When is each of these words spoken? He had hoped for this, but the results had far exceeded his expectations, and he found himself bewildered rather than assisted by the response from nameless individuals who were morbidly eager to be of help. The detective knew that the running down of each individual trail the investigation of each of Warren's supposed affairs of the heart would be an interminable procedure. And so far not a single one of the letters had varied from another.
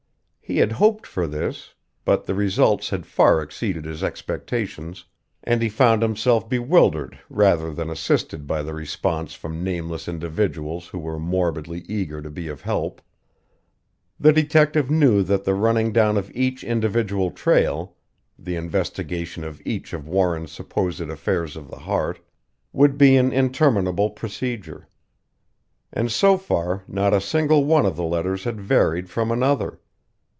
He 0.43 0.57
had 0.57 0.73
hoped 0.73 1.07
for 1.07 1.27
this, 1.27 1.75
but 2.03 2.25
the 2.25 2.33
results 2.35 2.89
had 2.89 3.05
far 3.05 3.41
exceeded 3.41 3.85
his 3.85 4.03
expectations, 4.03 5.05
and 5.45 5.61
he 5.61 5.69
found 5.69 6.01
himself 6.01 6.49
bewildered 6.49 7.17
rather 7.29 7.71
than 7.73 7.89
assisted 7.89 8.45
by 8.47 8.61
the 8.61 8.73
response 8.73 9.33
from 9.33 9.63
nameless 9.63 10.09
individuals 10.09 10.87
who 10.87 10.99
were 10.99 11.17
morbidly 11.17 11.85
eager 11.87 12.21
to 12.21 12.29
be 12.29 12.49
of 12.49 12.63
help. 12.63 13.01
The 14.19 14.33
detective 14.33 14.91
knew 14.91 15.23
that 15.23 15.45
the 15.45 15.53
running 15.53 15.93
down 15.93 16.17
of 16.17 16.29
each 16.35 16.65
individual 16.65 17.31
trail 17.31 17.95
the 18.37 18.57
investigation 18.57 19.45
of 19.45 19.61
each 19.63 19.93
of 19.93 20.05
Warren's 20.05 20.51
supposed 20.51 20.99
affairs 20.99 21.55
of 21.55 21.69
the 21.69 21.79
heart 21.79 22.19
would 22.73 22.97
be 22.97 23.15
an 23.15 23.31
interminable 23.31 24.09
procedure. 24.09 24.89
And 25.93 26.11
so 26.11 26.37
far 26.37 26.83
not 26.89 27.13
a 27.13 27.21
single 27.21 27.63
one 27.63 27.85
of 27.85 27.95
the 27.95 28.03
letters 28.03 28.43
had 28.43 28.59
varied 28.59 29.09
from 29.09 29.31
another. 29.31 29.79